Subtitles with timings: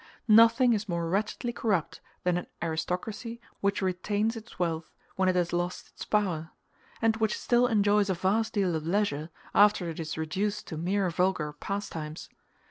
[0.27, 5.53] Nothing is more wretchedly corrupt than an aristocracy which retains its wealth when it has
[5.53, 6.49] lost its power,
[7.03, 11.11] and which still enjoys a vast deal of leisure after it is reduced to mere
[11.11, 12.29] vulgar pastimes.